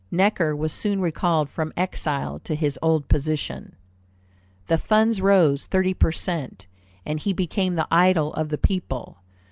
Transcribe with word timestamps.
Necker 0.09 0.55
was 0.55 0.73
soon 0.73 0.99
recalled 0.99 1.47
from 1.47 1.71
exile 1.77 2.39
to 2.39 2.55
his 2.55 2.79
old 2.81 3.07
position. 3.07 3.75
The 4.65 4.79
funds 4.79 5.21
rose 5.21 5.67
thirty 5.67 5.93
per 5.93 6.11
cent, 6.11 6.65
and 7.05 7.19
he 7.19 7.33
became 7.33 7.75
the 7.75 7.87
idol 7.91 8.33
of 8.33 8.49
the 8.49 8.57
people. 8.57 9.19